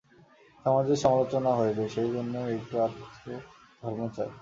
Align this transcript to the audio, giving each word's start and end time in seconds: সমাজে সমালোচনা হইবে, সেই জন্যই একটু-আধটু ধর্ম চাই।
সমাজে 0.65 0.95
সমালোচনা 0.95 1.51
হইবে, 1.55 1.83
সেই 1.89 2.09
জন্যই 2.11 2.51
একটু-আধটু 2.57 3.31
ধর্ম 3.81 4.01
চাই। 4.15 4.29